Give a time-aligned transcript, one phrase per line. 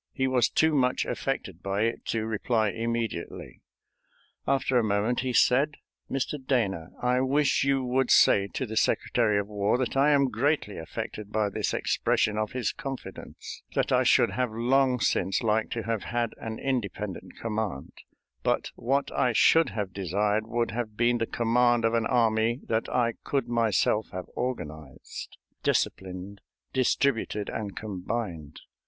[0.13, 3.61] He was too much affected by it to reply immediately.
[4.47, 5.75] After a moment he said:
[6.09, 6.43] "Mr.
[6.43, 10.79] Dana, I wish you would say to the Secretary of War that I am greatly
[10.79, 15.83] affected by this expression of his confidence; that I should have long since liked to
[15.83, 17.91] have had an independent command,
[18.41, 22.89] but what I should have desired would have been the command of an army that
[22.89, 26.41] I could myself have organized, disciplined,
[26.73, 28.61] distributed, and combined.